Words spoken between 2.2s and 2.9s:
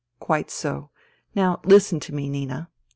Nina."